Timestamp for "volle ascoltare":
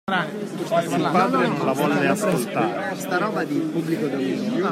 1.73-2.93